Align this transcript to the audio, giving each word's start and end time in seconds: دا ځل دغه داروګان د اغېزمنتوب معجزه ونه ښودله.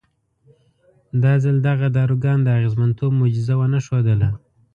دا 1.23 1.33
ځل 1.43 1.57
دغه 1.67 1.87
داروګان 1.97 2.39
د 2.43 2.47
اغېزمنتوب 2.57 3.11
معجزه 3.19 3.53
ونه 3.57 3.79
ښودله. 3.85 4.29